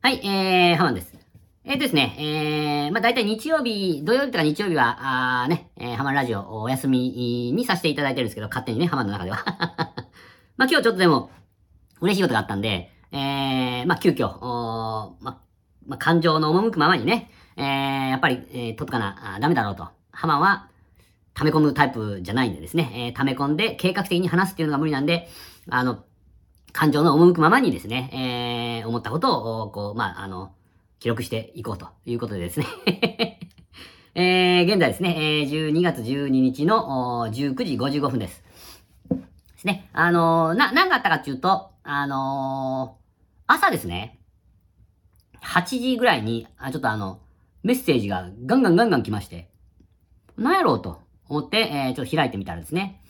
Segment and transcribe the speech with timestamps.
[0.00, 1.14] はい、えー、ハマンです。
[1.64, 9.44] えーとですね、えー、まあ大体日曜日、土曜日とか日曜日は、あーね、えー、ハマンラジオお休みにさせていただいてるんですけど、勝手にね、ハマンの中では。
[10.58, 11.30] まあ今日ちょっとでも、
[12.00, 15.38] 嬉しいことがあったんで、えー、まあ急遽、おまあ、
[15.86, 19.86] まあ感情の赴くままにね、えー、やっぱり、えー、とっとかな、ダメだろうと。
[20.10, 20.66] ハマンは、
[21.34, 25.28] 溜め込むタイプじゃないんでですね、えー、溜め込んで計画的に話すっていうのが無理なんで、
[25.70, 26.02] あの、
[26.72, 30.52] 感情の赴くままにですね、えー、思ったことを、こう、まあ、あの、
[30.98, 32.66] 記録していこうということでですね。
[34.14, 38.42] えー、現在ですね、えー、12月12日の19時55分です。
[39.10, 39.18] で
[39.58, 39.88] すね。
[39.92, 44.18] あのー、な、何があったかっていうと、あのー、朝ですね、
[45.42, 47.20] 8時ぐらいに、あ、ちょっとあの、
[47.62, 49.50] メッセージがガンガンガンガン来まして、
[50.36, 53.01] 何やろうと思って、えー、ちょっと開いてみたらですね、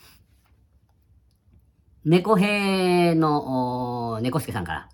[2.05, 4.88] 猫兵の、猫助さんから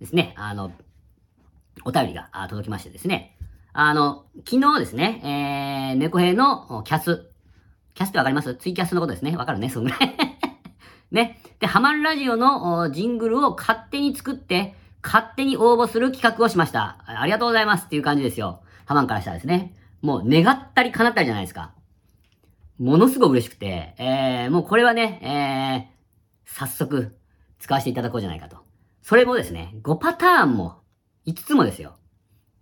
[0.00, 0.72] ですね、あの、
[1.84, 3.36] お便りが届きましてですね、
[3.72, 7.30] あの、昨日ですね、えー、猫兵のキャス、
[7.94, 8.54] キャスってわかります？
[8.56, 9.36] ツイキャスのことですね。
[9.36, 10.00] わかるね、そんぐらい。
[11.12, 11.40] ね。
[11.60, 16.98] で、ハマンラジオのジングルを勝手に作って、勝手に応募する企画をしました。
[17.06, 18.60] あありがとうございますっていう感じですよ。
[18.84, 19.74] ハマンからしたらですね。
[20.02, 21.72] もう願ったり叶ったりじゃないですか。
[22.78, 25.93] ものすごく嬉しくて、えー、もうこれはね、えー、
[26.46, 27.16] 早速
[27.58, 28.58] 使わせていただこうじゃないかと。
[29.02, 30.82] それもですね、5パターンも、
[31.26, 31.96] 5つもですよ。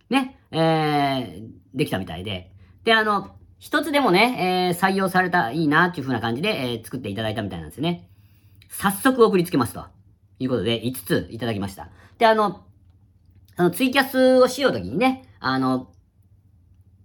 [0.09, 2.51] ね、えー、できたみたいで。
[2.83, 8.09] で、あの、一つでもね、えー、採用されたらいいなっていう風な感じで、えー、作っていただいたみたいなんですね。
[8.69, 9.85] 早速送りつけますと。
[10.39, 11.89] いうことで、5ついただきました。
[12.17, 12.65] で、あの、
[13.55, 15.92] あの、ツイキャスをしようときにね、あの、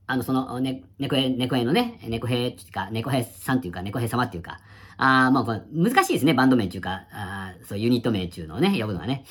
[0.09, 4.59] あの、その、ね、猫兵、猫兵のね、猫兵っていうか、猫兵さんっていうか、猫兵様っていうか、
[4.97, 9.25] ああ、まあこれ、難しいですね、バンド名っていうか、あそう、ユニット名っていうのをね、呼ぶのがね。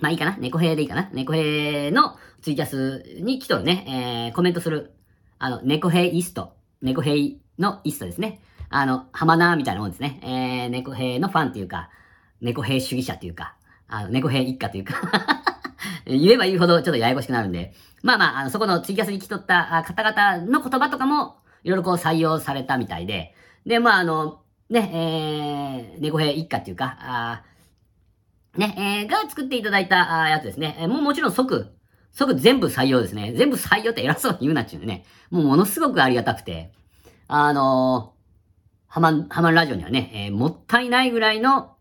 [0.00, 4.92] まあいいかな猫兵でいいかな猫兵のツイキャスに来とるね、えー、コメントする、
[5.38, 8.40] あの、猫兵イスト、猫兵のイストですね。
[8.70, 10.20] あの、ハマナーみたいなもんですね。
[10.22, 11.90] えー、猫兵のファンっていうか、
[12.40, 13.54] 猫兵主義者っていうか、
[13.86, 14.94] あの、猫兵一家というか、
[16.04, 23.34] 言えば言うほどちょっとややこしくなるんで、まあまあ、あの、そこのツイキャスに来とった方々の言葉とかも、いろいろこう採用されたみたいで、
[23.66, 27.42] で、まああの、ね、えー、猫兵一家っていうか、あ
[28.56, 30.76] ね、えー、が作っていただいたやつですね。
[30.80, 31.72] えーもうもちろん即、
[32.12, 33.32] 即全部採用ですね。
[33.34, 35.04] 全部採用って偉そうに言うなっちゅうね。
[35.30, 36.72] もうものすごくありがたくて、
[37.28, 41.76] あのー、ハマン、ハマンラジオにはね、えーもったいないぐらいの、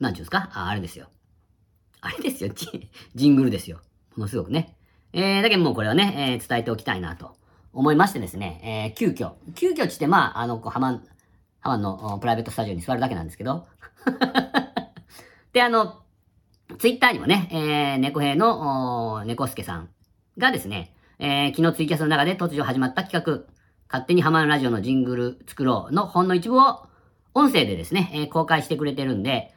[0.00, 0.50] なんちゅうんですか？
[0.54, 1.08] あ、あれですよ。
[2.04, 3.80] あれですよ、ジジングルですよ。
[4.16, 4.76] ものすごくね。
[5.14, 7.36] えー、だけどもうこれはね、えー伝えておきたいなと
[7.72, 11.04] 思いましてですね、えー、急遽、急遽して、まあ、あの、こうハマン、
[11.60, 13.66] ハマンのプライベートスタジオに座るだけなんですけど、
[15.52, 16.02] で、あの、
[16.78, 19.88] ツイッターにもね、えー、猫兵の、猫助さん
[20.36, 23.44] がですね、えー、昨日ツイキャスの中で突如始まった企画、
[23.88, 26.86] 勝手にハマンラジオのジングル作ろうのほんの一部を、
[27.32, 29.53] 音声でですね、えー公開してくれてるんで、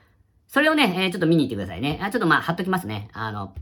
[0.48, 2.00] それをね、えーちょっと見に行ってくださいね。
[2.02, 3.10] あちょっとまあ、貼っときますね。
[3.14, 3.54] あの、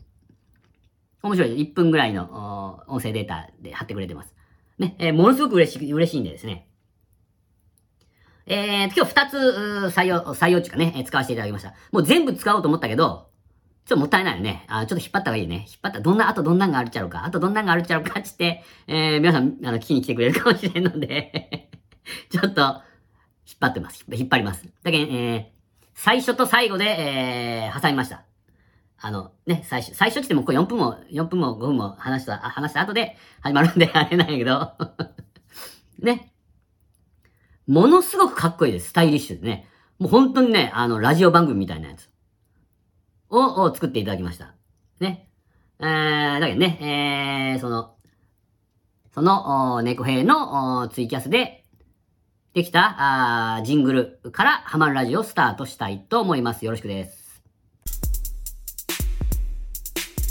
[1.24, 1.62] 面白いです。
[1.62, 4.36] 1分ぐらいのお音声データで貼ってくれてます。
[4.78, 6.68] ね、えーものすごく嬉しい、嬉しいんでですね。
[8.48, 9.26] えー、今日2
[9.92, 11.74] つ採用、採用っていうかね、えー使わせていただきました。
[11.92, 13.30] もう全部使おうと思ったけど、
[13.86, 14.66] ちょっともったいないよね。
[14.68, 15.66] あちょっと引っ張った方がいいね。
[15.68, 16.00] 引っ張った。
[16.02, 17.24] どんな、あとどんなんがあるっちゃろうか。
[17.24, 21.70] あとどんなんがあるっちゃろうかっつって、えー、皆さん、あの、聞きに来てくれるかもしれんので、
[22.32, 22.62] ちょっと、
[23.48, 24.04] 引っ張ってます。
[24.12, 24.68] 引っ張ります。
[24.82, 25.55] だけど、えー、
[25.96, 28.26] 最初と最後で、えー、挟みました。
[29.00, 34.74] あの、ね、最初、最初って言ってもこれ4分も、4分も5分も話した、話した後で始まるんで、あれなんやけど、
[36.00, 36.34] ね。
[37.66, 38.90] ものすごくかっこいいです。
[38.90, 39.68] スタイリッシュでね。
[39.98, 42.10] もう本当にね、あの、ラジオ番組みたいなやつ
[43.30, 44.54] を、を作っていただきました。
[45.00, 45.30] ね。
[45.80, 47.96] えー、だけどね、えー、その、
[49.14, 51.65] その、猫兵のツイキャスで、
[52.56, 52.96] できた、
[53.58, 53.92] あージング
[54.24, 56.64] ルからハマるラジオをスタートしたいと思います。
[56.64, 57.44] よろしくです。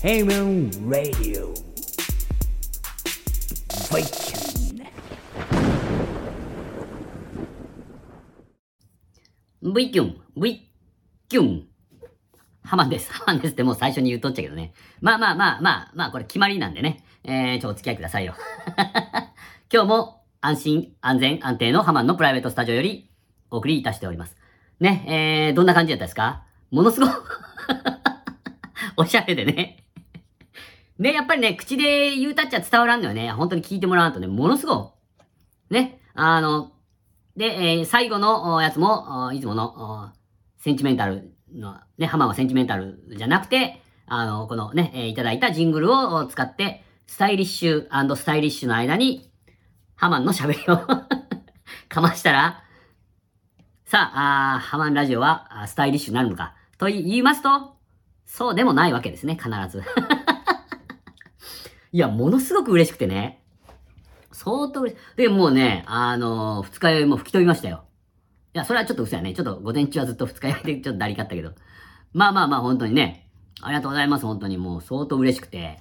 [0.03, 1.53] Haman Radio.
[3.91, 4.91] Viking.
[9.75, 10.71] V キュン、V
[11.29, 11.67] キュン。
[12.63, 13.13] ハマンです。
[13.13, 14.73] ハマンですってもう最初に言うとっちゃけどね。
[15.03, 17.05] まあまあまあまあ、まあこれ決まりなんでね。
[17.23, 18.35] えー、ちょ、お付き合いくださいよ。
[19.71, 23.09] 今日も安心、安全、安定のハマンのプライベートスタジオより
[23.51, 24.37] お送りいたしております。
[24.79, 26.43] ね、えー、どんな感じだったですか？
[26.71, 27.41] ものすごく
[28.99, 29.87] おしゃれでね。
[30.99, 33.31] ね、やっぱりね、口で言うたっちゃ伝わらんのよね。
[33.33, 34.93] 本当に聞いてもらわんとね、ものすご
[35.71, 35.75] い。
[35.75, 36.73] ね、あの、
[37.39, 40.13] で、えー最後のやつも、いつもの
[40.59, 49.31] センチメンタルの、ね、ハマンはセンチメンタルじゃなくて、あの、このね、えーいただいたジングルを使って、スタイリッシュスタイリッシュの間に、
[49.97, 50.77] ハマンの喋りを
[51.89, 52.63] かましたら、
[53.85, 57.77] さあ、あハマンラジオはスタイリッシュになるのか、と言いますと、
[58.25, 59.83] そうでもないわけですね、必ず。
[61.93, 63.41] いや、ものすごく嬉しくてね。
[64.33, 65.17] 相当嬉しい。
[65.17, 67.85] で、もうね、あのー二日酔いも吹き飛びましたよ。
[68.53, 69.33] いや、それはちょっと嘘やね。
[69.33, 71.53] ちょっと午前中はずっと二日酔いでちょっとだりかったけど。
[72.13, 73.31] まあまあまあ、本当にね。
[73.63, 74.59] ありがとうございます、本当に。
[74.59, 75.79] もう相当嬉しくて。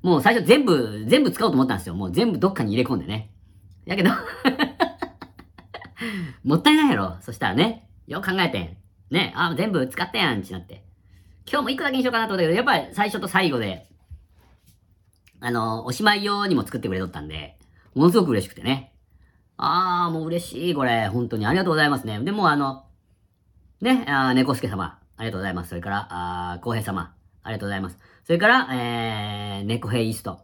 [0.00, 1.94] もう最初全部、全部使おうと思ったんですよ。
[1.94, 3.30] もう全部どっかに入れ込んでね。
[3.84, 4.10] やけど、
[6.44, 7.16] もったいないやろ。
[7.20, 8.76] そしたらね、よく考えてん。
[9.10, 10.84] ね、あ、全部使ったやん、ってなって。
[11.50, 13.86] 今日も一個だけにしようかなと思ったけど、やっぱり最初と最後で、
[15.40, 17.58] あの、おしまい用にも作ってくれとったんで、
[17.94, 18.94] ものすごく嬉しくてね。
[19.56, 21.08] あー、もう嬉しい、これ。
[21.08, 22.20] 本当にありがとうございますね。
[22.20, 22.84] でも、あの、
[23.80, 25.70] ね、あ猫助様、ありがとうございます。
[25.70, 27.98] それから、あー、浩平様、ありがとうございます。
[28.24, 30.40] それから、えー、猫ヘイスト。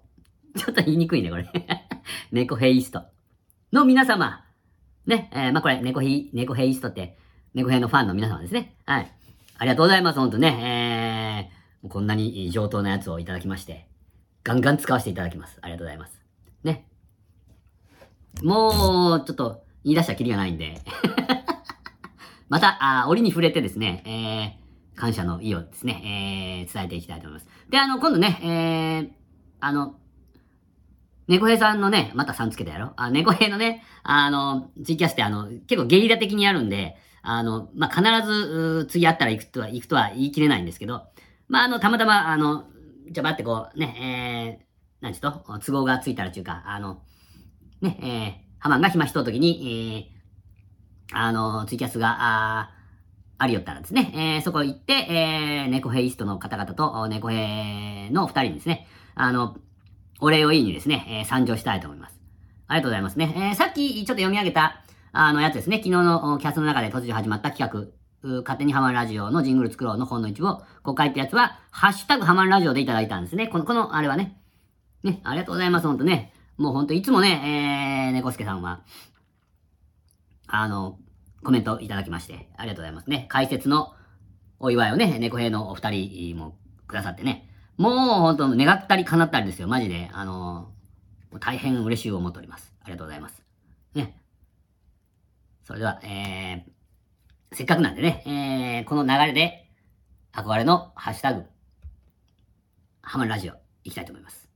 [0.56, 1.46] ちょっと言いにくいね、これ。
[2.32, 3.04] 猫ヘイスト。
[3.72, 4.44] の皆様。
[5.06, 7.16] ね、えー、まあ、これ、猫ヘイ、猫ヘイストって、
[7.54, 8.76] 猫ヘイのファンの皆様ですね。
[8.86, 9.12] はい。
[9.58, 11.50] ありがとうございます、ほんとね。
[11.82, 13.88] えー、こんなに上等なやつをいただきまして、
[14.44, 15.58] ガンガン使わせていただきます。
[15.62, 16.20] ありがとうございます。
[16.62, 16.86] ね。
[18.42, 20.80] もう、ちょっと、言い出したらキリがないんで。
[22.48, 27.48] また、あ折に触れてですね、えー、感謝の意をですね、えー、伝えていきたいと思います。
[27.68, 29.10] で、あの、今度ね、えー、
[29.60, 29.96] あの、
[31.28, 32.92] 猫兵さんのね、またさんつけたやろ？
[32.96, 41.02] あ、猫兵のね、あの、ツイキャスってあの、結構ゲリラ的にやるんで、あの、まあ、必ず、次会ったら行くとは、行くとは言い切れないんですけど、
[41.48, 42.66] まあ、あの、たまたま、あの、
[43.10, 47.02] じゃばってこう、ね、えー、なんちゅうと、都合がついたらちゅうか、あの、
[47.80, 50.08] ね、えー、ハマンが暇しとうときに、
[51.10, 52.70] えー、あの、ツイキャスが、あ
[53.38, 59.58] ありよったらですね、えー、そこ行って、えー、猫ヘイストの方々と、猫ヘの二人にですね、あの、
[60.20, 62.18] お礼を言いにですね、えー、参上したいと思います。
[62.68, 63.32] ありがとうございますね。
[63.36, 64.82] えー、さっきちょっと読み上げた、
[65.12, 67.90] あのやつですね、昨日のキャスの中で突如始まった企
[68.22, 73.48] 画、勝手にハマンラジオのジングル作ろうの本の一部をこう書いたやつは、ハッシュタグハマンラジオでいただいたんですね。
[73.48, 74.40] この、この、あれはね。
[75.02, 76.32] ね、ありがとうございます、ほんとね。
[76.56, 78.80] もうほんといつもね、えー、猫助さんは、
[80.48, 80.98] あの、
[81.44, 83.26] コメントいただきまして、ありがとうございますね。
[83.28, 83.94] 解説の
[84.58, 86.56] お祝いをね、猫兵のお二人も
[86.88, 87.48] くださってね。
[87.76, 90.10] もうほんと願ったり叶ったりですよ、マジで。
[90.12, 90.70] あの、
[91.40, 92.72] 大変嬉しいを思っております。
[92.82, 93.42] ありがとうございます。
[93.94, 94.18] ね。
[95.64, 99.68] それでは、えー、せっかくなんでね、えー、この流れで、
[100.32, 101.44] 憧れのハッシュタグ、
[103.02, 104.48] ハマるラジオ、いきたいと思います。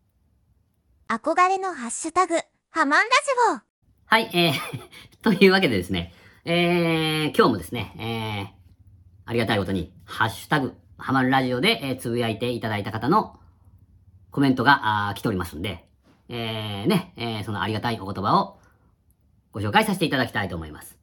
[1.09, 2.35] 憧れのハッシュタグ、
[2.71, 3.61] ハマンラジオ。
[4.07, 4.55] はい、えー、
[5.23, 6.15] というわけでですね、
[6.45, 8.61] えー、今日もですね、えー、
[9.27, 13.39] ありがたいことに、ハッシュタグ、ハマるラジオで、えー、つぶやいていただいた方の
[14.31, 15.87] コメントが来ておりますんで、
[16.29, 18.59] えー、ね、えー、そのありがたいお言葉を
[19.53, 20.99] ご紹介させていただきたいと思います。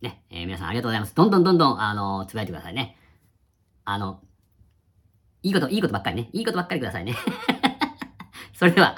[0.00, 1.14] ね、えー、皆さんありがとうございます。
[1.14, 2.96] どんどんどんどん、あのーつぶやいてくださいね。
[3.84, 4.20] あの、
[5.42, 6.30] いいこと、いいことばっかりね。
[6.32, 7.14] いいことばっかりくださいね。
[8.54, 8.96] それでは、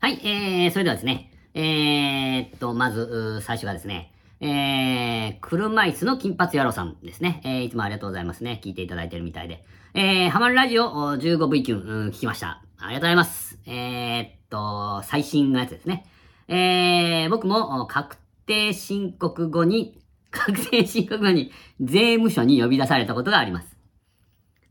[0.00, 4.11] はい、えー、それではですね、えー、っと、まず、最初がですね、
[4.44, 7.40] えー、車椅子の金髪野郎さんですね。
[7.44, 8.60] えー、いつもありがとうございますね。
[8.60, 9.64] 聞いていただいてるみたいで。
[9.94, 12.60] えー、ハマるラジオ 15V キュン、うん聞きました。
[12.78, 13.60] ありがとうございます。
[13.66, 16.06] えー、っと、最新のやつですね。
[16.48, 20.00] えー、僕も確定申告後に、
[20.32, 23.76] 確定申告後に税務署に呼び出されたことがあります。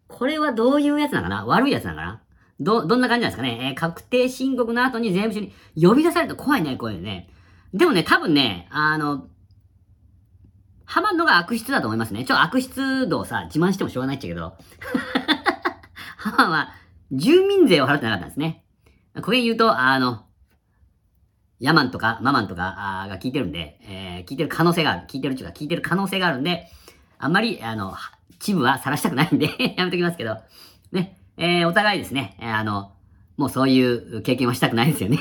[0.09, 1.45] これはどういうやつなのかな？
[1.45, 2.21] 悪いやつなのかな？
[2.59, 7.29] ど、どんな感じなんですかね、えー確定申告の後に税務署に呼び出されると怖いね、こういうね。
[7.73, 9.29] でもね、多分ね、あの、
[10.91, 12.25] ハマんのが悪質だと思いますね。
[12.25, 14.57] ちょ、悪質度をさ、自慢してもしょうがないっちゃけど。
[16.17, 16.73] ハマンは、
[17.13, 18.65] 住民税を払ってなかったんですね。
[19.21, 20.25] これ言うと、あの、
[21.61, 25.07] ヤマンとかママンとかが聞いてるんで、えー聞いてる可能性がある。
[25.07, 26.67] 聞いてるっていうか、聞いてる可能性があるんで、
[27.19, 30.39] あんまり、あの、はチブは晒したくないんで、 やめときますけど、
[30.91, 32.91] ね、えーお互いですね、えーあの、
[33.37, 35.19] もうそういう経験はしたくないですよね。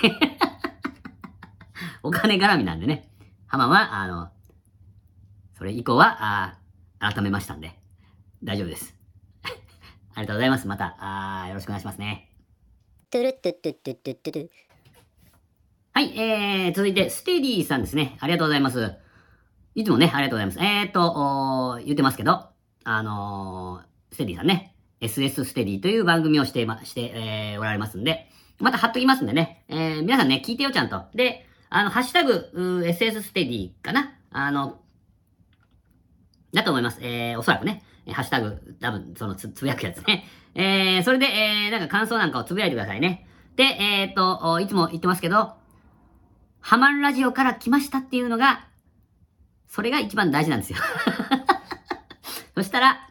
[2.02, 3.08] お金絡みなんでね。
[3.46, 4.30] ハマンは、あの、
[5.60, 7.78] それ以降は、あー改めましたんで、
[8.42, 8.96] 大丈夫です。
[10.14, 10.66] ありがとうございます。
[10.66, 12.30] また、あーよろしくお願いしますね。
[15.92, 18.16] はい、えー、続いて、ステディさんですね。
[18.20, 18.94] ありがとうございます。
[19.74, 20.58] いつもね、ありがとうございます。
[20.60, 22.48] えーと、言ってますけど、
[22.84, 31.02] あのー、ステディさんね、SS ステディという番組をしてま、して、えー、おられますんで、また貼っときますんでね、えー、皆さんね、聞いてよ、ちゃんと。
[31.14, 32.50] で、あの、ハッシュタグ、
[32.86, 34.80] SS ステディかなあの、
[36.52, 36.98] だと思います。
[37.00, 37.82] えー、おそらくね。
[38.08, 40.26] ハッシュタグ、多分、そのつ、つぶやくやつね。
[40.54, 43.26] えー、それで、えー、なんか感想なんかをつぶやいてくださいね。
[43.56, 45.54] で、えーっと、いつも言ってますけど、
[46.60, 48.66] ハマるラジオから来ましたっていうのが、
[49.68, 50.78] それが一番大事なんですよ。
[52.54, 53.08] そしたら、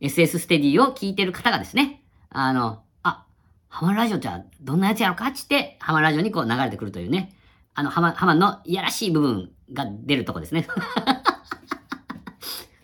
[0.00, 3.24] SS ステディを聞いてる方がですね、あの、あ、
[3.68, 7.34] ハマるラジオじゃあどんなやつやろかっつって、ハマるラジオにこう流れてくるというね、
[7.74, 10.66] あの、ハマ、ハマのいやらしい部分が出るとこですね。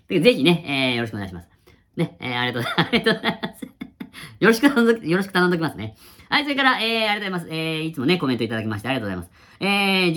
[0.09, 1.49] ぜひね、えー、よろしくお願いします。
[1.97, 2.89] ね、えー、ありがとうございます。
[2.89, 3.65] ありがとうございます。
[4.41, 5.97] よろしく頼んどき、よろしく頼んどきますね。
[6.29, 7.49] はい、それから、えー、ありがとうございます。
[7.51, 9.45] えー、いつもね、コメントいただきましてありがとうございます。
[9.61, 10.15] えー、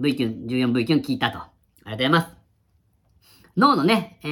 [0.00, 1.38] 13V キュン、14V キュン聞いたと。
[1.38, 1.50] あ
[1.84, 2.36] りがとうございます。
[3.56, 4.28] 脳のね、え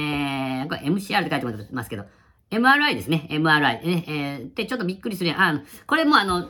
[0.63, 2.05] ー、これ MCR って書いてますけど、
[2.51, 3.27] MRI ですね。
[3.29, 3.79] MRI。
[3.83, 5.41] えー、で、ちょっとびっくりするやん。
[5.41, 6.49] あの、これもあの、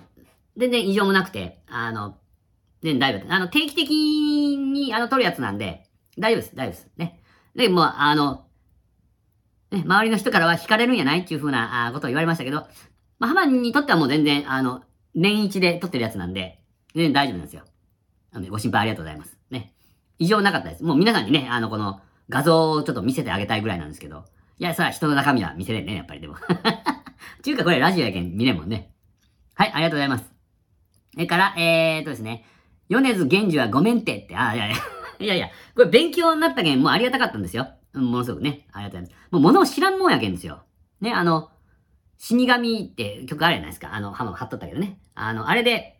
[0.56, 2.18] 全然異常もなくて、あの、
[2.82, 3.34] 全然大丈夫。
[3.34, 3.90] あの、定期的
[4.58, 5.84] に、あの、取るやつなんで、
[6.18, 6.88] 大丈夫です、大丈夫です。
[6.98, 7.19] ね。
[7.56, 8.46] で、もう、あの、
[9.72, 12.68] ね、周りの人からは惹かれるんやないっていう風なあことを言われましたけど、
[13.20, 16.62] まあ、ハマにとってはもう全然、あの、年一で撮ってるやつなんで、
[16.96, 17.64] 全然大丈夫なんですよ。
[18.32, 19.38] なの、ご心配ありがとうございます。
[19.52, 19.74] ね。
[20.18, 20.84] 異常なかったです。
[20.84, 24.26] もう皆さんにね、あの、この画像をちょっと見せてあげたいぐらいなんですけど、
[24.58, 26.36] いや、さ、人の中身は見せれんね、やっぱりでも。
[27.44, 28.92] ちゅうか、これラジオやけん見れんもんね。
[29.56, 30.26] はい、ありがとうございます。
[31.14, 32.46] それから、えーっとですね、
[32.90, 34.76] 米津玄師はごめんてって、あ、いやいや、
[35.20, 37.68] いやいや、これ勉強になったけん、もうありがたかったんですよ。
[37.94, 39.32] ものすごくね、ありがとうございます。
[39.32, 40.64] もう物を知らんもんやけんですよ。
[41.02, 41.50] ね、あの、
[42.18, 43.94] 死神って曲あるじゃないですか。
[43.94, 45.00] あの、ハマ貼っとったけどね。
[45.16, 46.00] あの、あれで、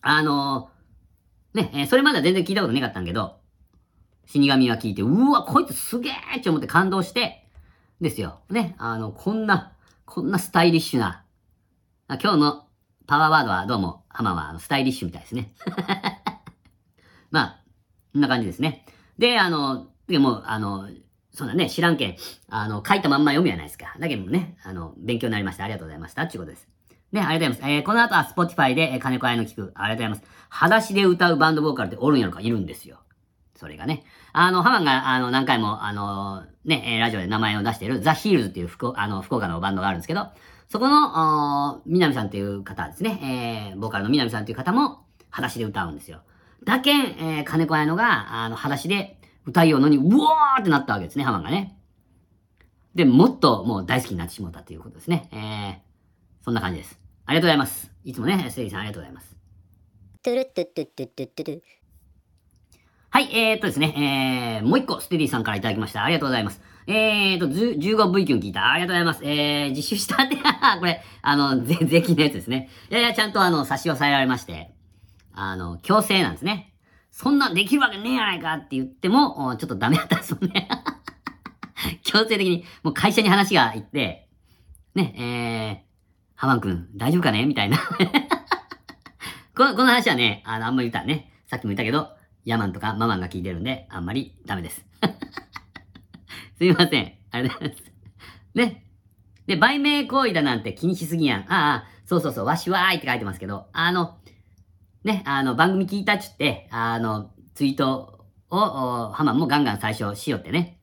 [0.00, 0.70] あの、
[1.54, 3.40] ね、えーそれまでは全然聞いたことなかったんけど、
[4.26, 7.48] 死神は聞いて、うわ、こいつすげえって思って感動して、
[8.00, 8.40] ですよ。
[8.50, 9.72] ね、あの、こんな、
[10.04, 11.24] こんなスタイリッシュな、
[12.08, 12.66] 今日の
[13.06, 15.54] パワーワードはどうも、ハマはスタイリッシュみたいですね。
[17.34, 17.60] まあ、
[18.12, 18.86] こんな感じですね。
[19.18, 20.88] で、あの、でも、あの、
[21.32, 22.16] そんなね、知らんけん、
[22.48, 23.96] あの、書いたまんま読むやないですか。
[23.98, 25.64] だけどもね、あの、勉強になりました。
[25.64, 26.22] ありがとうございました。
[26.22, 26.68] っていうことです。
[27.10, 27.72] ね、ありがとうございます。
[27.72, 29.72] えーこの後は Spotify で、えー金子愛の聞く。
[29.74, 30.46] ありがとうございます。
[30.48, 32.98] 裸足で歌うバンドボーカルっておるんやろかいるんですよ。
[33.56, 34.04] それがね。
[34.32, 40.28] あの、ハマンが、あの、何回も、あの、ね、ラジオで名前を出している、ザ・ヒールズっていう福あの福岡のバンドがあるんですけど、
[40.68, 46.22] そこの、おー南さんっていう方ですね、えーボーカルの南さんっていう方も、裸足で歌うんですよ。
[46.64, 51.78] だけん、えーカネコアヤノが、あの、裸足で歌いようのに、うわーってなったわけですね、ハマがね。
[52.94, 55.28] で、もっともう大好きになってしまったということですね。
[55.32, 56.98] えー、そんな感じです。
[57.26, 57.90] ありがとうございます。
[58.04, 59.36] いつもね、ステイさんありがとうございます。
[60.22, 61.60] トゥルトゥトゥトゥトゥットゥトゥ
[63.10, 66.02] はい、えー、っとですね、えー、もう一個、ステディさんからいただきました。
[66.02, 66.60] ありがとうございます。
[66.86, 68.70] えーと、15V キュン聞いた。
[68.70, 69.24] ありがとうございます。
[69.24, 72.68] えー、実習したって、これ、あの、税金のやつですね。
[72.90, 74.73] いやいや、ちゃんとあの、差し押さえられまして、
[75.34, 76.74] あの、強制なんですね。
[77.10, 80.68] そんなできるわけねえやないかって言っても、ちょっとダメだったんですもんね。
[82.02, 84.28] 強制的に、もう会社に話が行って、
[84.94, 85.94] ね、えー、
[86.34, 87.78] ハマン君、大丈夫かねみたいな。
[89.56, 94.84] この、この話はね、あの、あんまり言ったらね、さっきも言ったけど、ヤマンとかママンが聞いてるんで、あんまりダメです。
[96.58, 97.12] すいません。
[97.30, 97.92] ありがとうございます。
[98.54, 98.84] ね。
[99.46, 101.40] で、売名行為だなんて気にしすぎやん。
[101.42, 104.18] ああ、そうそうそう、わしわーいって書いてますけど、あの、
[105.04, 110.80] ね、あの、番組聞いたっちって、あの、ツイートを、ハマンもガンガン最初しようってね。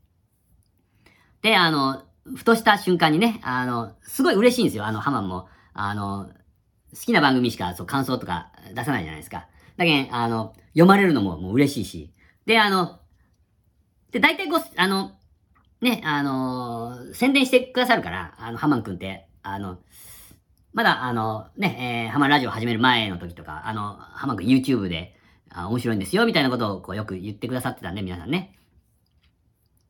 [1.42, 2.04] で、あの、
[2.36, 5.48] ふとした瞬間にね、あの、すごい嬉しいんですよ、あの、ハマンも。
[5.74, 6.30] あの、
[6.94, 9.48] 好きな番組しか、そう、感想とか出さないじゃないですか。
[9.78, 12.14] だけん、あの、読まれるのももう嬉しいし。
[12.46, 13.00] で、あの、
[14.12, 15.14] で、大体こう、あの、
[15.82, 19.80] ね、あの宣伝してくださるから、あの、ハマンくんって、あの、
[20.74, 25.16] まだ、あの、ね、えーハマラジオ始める前の時とか、あの、ハマくん YouTube で、
[25.50, 28.58] あ面白いんですよ、みたいなことをこうよく言ってくださってたんで、皆さんね。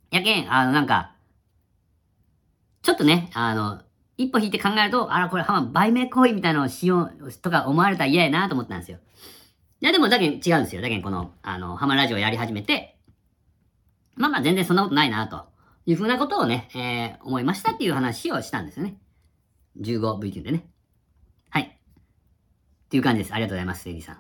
[0.10, 1.16] やけん、あの、なんか、
[2.82, 3.82] ちょっとね、あの、
[4.18, 8.98] 一歩引いて考えると、あら、これハマ売名行為みたいなのをしよう、とか思われたら嫌やなと思ったんですよ。
[9.82, 10.82] いや、でも、だけん違うんですよ。
[10.82, 12.98] だけん、この、あの、ハマラジオやり始めて、
[14.16, 15.46] まあまあ全然そんなことないな、と
[15.86, 18.98] いうふうなことをね、えー思いましたっていう話をしたんですよね。
[19.80, 20.71] 15V でね。
[22.92, 22.98] はい。
[22.98, 23.34] っていう感じです。
[23.34, 24.20] ありがとうございます、セイリーさん。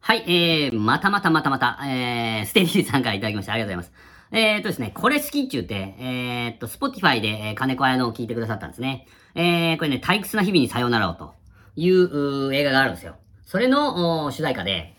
[0.00, 3.52] はい、えー、またまたまたまた、えー、ステディさんからいただきました。
[3.52, 4.08] ありがとうございます。
[4.30, 9.06] えーっとですね、これ好きっちゅうて、えーっと、 Spotify で、えーカネコアヤノを聞いてくださったんですね。
[9.34, 11.34] えー、これね、退屈な日々にさようならをと
[11.76, 13.16] いう映画があるんですよ。
[13.44, 14.94] それのお主題歌で、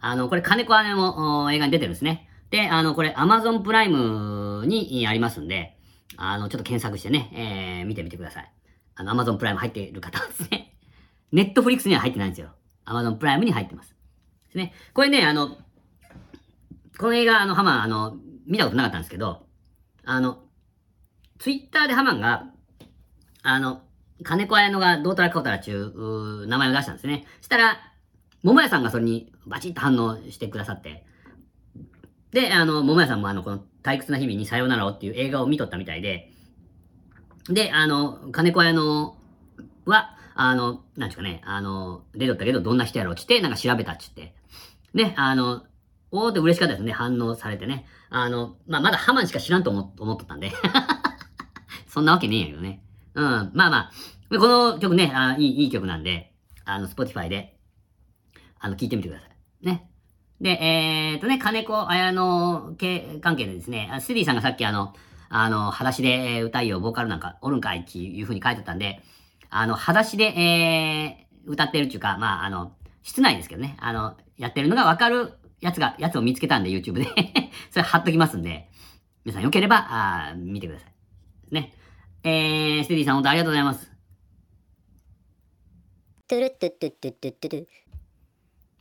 [0.00, 2.28] あの、これ金子彩乃もお映画に出てるんですね。
[2.50, 5.76] で、あの、これ Amazon プライムにありますんで、
[6.16, 7.30] あの、ちょっと検索してね、
[7.80, 8.52] えー、見てみてください。
[8.98, 10.74] あの、Amazon プライム入っている方はですね、
[11.30, 12.50] ネットフリックスには入ってないんですよ。
[12.84, 13.90] Amazon プライムに入ってます。
[13.90, 13.94] で
[14.52, 14.72] すね。
[14.92, 15.56] これね、あの、
[16.98, 19.46] この映画、あの、ハマン、あの、見たことなかったんですけど、
[20.04, 20.42] あの、
[21.38, 22.46] ツイッターでハマンが、
[23.42, 23.82] あの、
[24.24, 27.24] 金子綾乃がどうたらこうたらちゅう、名前を出したんですね。
[27.40, 27.78] したら、
[28.42, 31.04] 桃屋さんがそれにバチッと反応してくださって、
[32.32, 36.32] で、あの、桃屋さんもあの、この退屈な日々にさようならをっていう映画を見とったみたいで、
[37.48, 39.12] で、あの、金子綾乃
[39.86, 44.34] は、あの、なんちゅうかね、あの、出とったけど、どんな人やろうっつって、なんか調べたっつって。
[44.94, 45.64] ね、あの、
[46.10, 47.86] おーって嬉しかったですね、反応されてね。
[48.10, 50.52] あの、まあ、まだハマンしか知らんと思思っとったんで。
[51.88, 52.82] そんなわけねえんやけどね。
[53.14, 53.24] うん、
[53.54, 53.90] まあまあ、
[54.30, 56.32] この曲ね、あいい、いい曲なんで、
[56.64, 57.58] あの、 Spotify で、
[58.60, 59.66] あの、聞いてみてください。
[59.66, 59.90] ね。
[60.40, 64.94] で、えー、っとね、カネコアヤノ系関係でですね、あスリーさんがさっきあの、
[65.28, 69.02] あの、裸足で歌いよ、ボーカルなんかおるんかいっていう風に書いてたんで、
[69.50, 77.06] あの、裸足で、えー、歌ってるっていうか、まあ、あの、室内ですけどね、あの、やってるのがわかるやつが、やつを見つけたんで、YouTube で。
[77.70, 78.68] それ貼っときますんで、
[79.24, 80.86] 皆さんよければ、あ見てくださ
[81.50, 81.54] い。
[81.54, 81.72] ね。
[82.24, 83.90] えー、ステディさん本当ありがとうございます。
[86.26, 87.66] トゥルットゥットゥットゥットゥ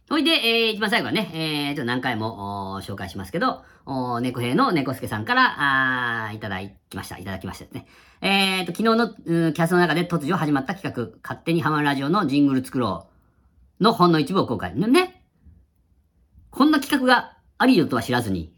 [0.10, 6.60] ほいで、えー、一番最後はね、えー、ちょっと何回もお紹介しますけど、お猫兵の猫助さんから、あいただ
[6.90, 7.18] きました。
[7.18, 7.88] いただきましたですね。
[8.22, 9.06] えーと、昨日の、
[9.50, 13.08] うキャスの中で突如始まった企画、勝手にハマるラジオのジングル作ろ
[13.82, 14.74] うのほんの一部を公開。
[14.76, 15.24] ね。
[16.52, 18.54] こんな企画がありよとは知らずに、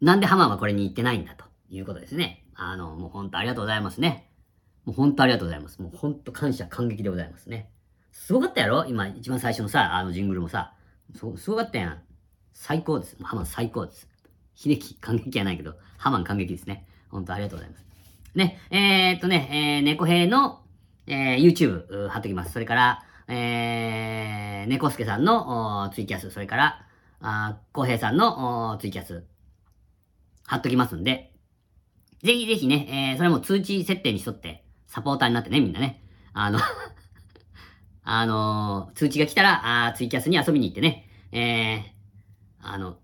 [0.00, 2.46] なんでハマンはこれに行ってないんだということですね。
[2.54, 4.30] あの、もう本当ありがとうございますね。
[4.86, 5.82] もう本当ありがとうございます。
[5.82, 7.70] もう本当感謝感激でございますね。
[8.12, 8.84] すごかったやろ？
[8.86, 10.74] 今、一番最初のさ、あのジングルもさ、
[11.18, 11.98] そう、すごかったやん。
[12.52, 13.16] 最高です。
[13.22, 14.08] ハマン最高です。
[14.54, 16.86] 秀樹感激やないけど、ハマン感激ですね。
[17.08, 17.84] 本当ありがとうございます。
[18.34, 20.60] ね、えー、っとね、えー、猫兵の、
[21.06, 22.52] えー、YouTube 貼っときます。
[22.52, 26.86] それから、えー、猫助さんのツイキャス、それから、
[27.20, 29.24] あ、浩平さんのツイキャス、
[30.46, 31.32] 貼っときますんで、
[32.22, 36.04] ぜひぜひね、えー、それも通知設定にしとって、サポーターになってね、みんなね。
[36.32, 36.60] あの、
[38.12, 42.96] あのー通知が来たら、あツイキャスに遊びに行ってね、えー、あの、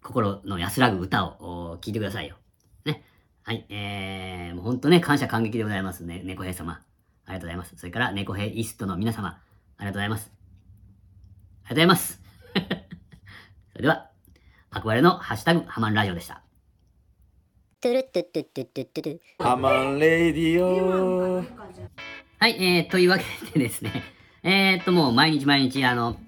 [0.00, 2.36] 心の安らぐ歌をお聞いてくださいよ。
[2.84, 3.02] ね。
[3.42, 6.74] はい、えー、もうほんとね、感謝感激でございますね、猫兵様。
[7.24, 7.74] ありがとうございます。
[7.76, 9.40] それから、猫兵イストの皆様、あ
[9.80, 10.30] りがとうございます。
[11.64, 12.22] ありがとうございます。
[13.72, 14.08] それでは、
[14.70, 16.42] 憧れのハッシュタグ、ハマンラジオでした。
[17.80, 21.44] トゥルットゥットゥットゥットゥハマンレディオ
[22.38, 23.24] はい、えー、というわけ
[23.58, 24.02] でですね、
[24.44, 26.20] えー、っと、もう毎日毎日、あの、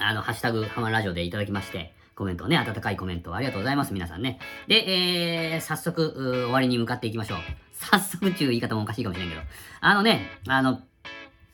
[0.00, 4.40] あの、ハッシュタグ、ハマラジオでいただきまして、コメントね、温かいコメントありがとうございます、皆さんね。
[4.66, 7.38] で、えー、早速、終わりに向かっていきましょう。
[7.74, 9.40] 早速っていう言い方もおかしいかもしれんけど、
[9.80, 10.82] あのね、あの、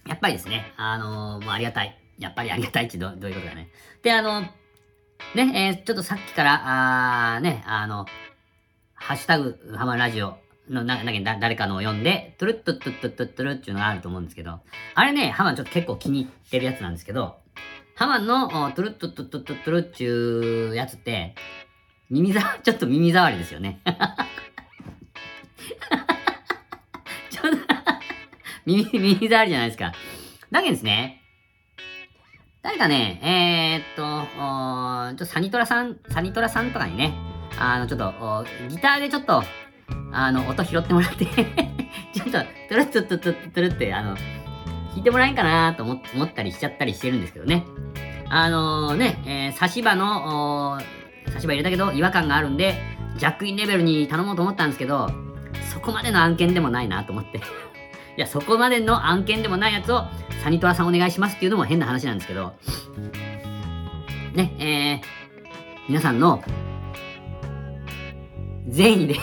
[0.06, 1.98] やっぱりですね、あのもうありがたい。
[2.18, 3.68] やっぱりありがたいってどどういうことだね。
[4.02, 4.50] で、あの、ね、
[5.34, 8.06] えーちょっとさっきから、あーね、あの、
[8.94, 14.60] ハッシュタグ、ハマラジオの、な、な、だ誰かのを読んで、トゥルットゥットゥットゥットゥルっていうのがあると思うんですけど、
[14.94, 17.36] あれね、ハマンちょっと結構気に入ってるやつなんですけど、
[17.94, 21.34] ハマンのおトゥルットゥットゥットゥットゥルっていうやつって、
[22.10, 23.80] 耳ざ、 ちょっと耳障りですよね。
[27.30, 27.56] ちょっと、
[28.66, 29.92] 耳、耳障りじゃないですか。
[30.50, 31.22] だけどですね、
[32.62, 37.14] 誰かね、えー、っと、おちょっとサニトラさん、サニトラさんとかにね、
[37.58, 39.42] あの、ちょっと、ギターでちょっと、
[40.12, 41.26] あの、音拾ってもらって、
[42.12, 47.64] ちょっと、トゥルットゥットゥットゥットゥルって、あの、弾いてもらえんかなと思ったりしちゃったりしてるんですけどね。
[48.28, 50.80] あのね、えー、差し歯の、
[51.32, 52.74] 差し歯入れたけど違和感があるんで、
[53.18, 55.10] ジャックインレベルに頼もうと思ったんですけど、
[55.72, 57.38] そこまでの案件でもないなと思って。
[58.16, 60.04] いや、そこまでの案件でもないやつを、
[60.42, 62.54] サニトラさんお願いしますっていうのも変な話なんですけど、
[64.34, 66.42] ね、えー、皆さんの、
[68.66, 69.16] 善意で、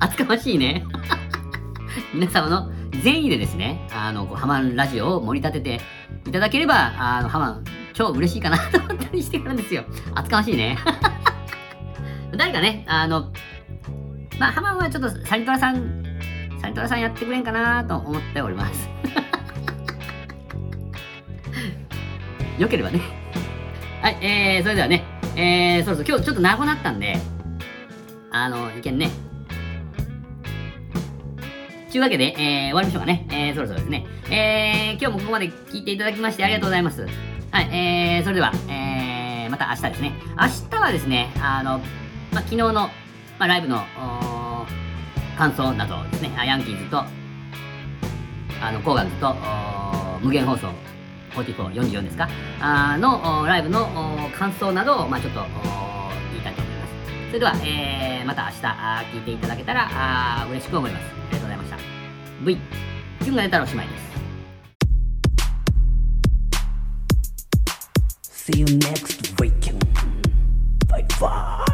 [0.00, 0.84] 厚かましいね。
[2.14, 5.84] 皆様の善意でですね、あの、ハマンラジオを盛り立てて
[6.26, 9.84] いただければ、あの、ハマン、超嬉しいかなと思ったりしてるんですよ。
[10.14, 10.78] 厚かましいね。
[12.34, 13.30] 誰かね、あの、
[14.38, 16.02] まあ、ハマンはちょっとサニトラさん、
[16.62, 18.88] サニトラさんやってくれんかなと思っております。
[22.58, 23.00] よければね。
[24.00, 25.04] はい、えー、それではね、
[25.36, 27.18] えー、そろそろ今日ちょっと長くなったんで、
[28.30, 29.10] あの、いけんね。
[31.90, 33.26] ちゅうわけで、えー、終わりましょうかね。
[33.30, 34.06] えー、そろそろですね。
[34.30, 37.04] えー、今日もここまで聞いていただきましてありがとうございます。
[37.50, 40.12] はい、えー、それでは、えー、また明日ですね。
[40.38, 41.80] 明日はですね、あの、
[42.32, 42.90] まあ、昨日の、ま
[43.40, 43.82] あ、ライブの、
[45.36, 47.02] 感想などですね、ヤンキーズと、
[48.62, 49.34] あの、ンズと、
[50.22, 50.68] 無限放送、
[51.32, 52.28] 44、44ですか、
[52.60, 53.88] あの、ライブの
[54.38, 55.40] 感想などを、まあ、ちょっと、
[56.30, 56.92] 言いたいと思います。
[57.28, 61.39] それでは、えー、また明日、聞いていただけたら、嬉しく思います。
[62.42, 62.56] V
[63.22, 64.10] 順が出たらおしまいです
[68.52, 69.78] See you next weekend.
[70.88, 71.69] Bye bye.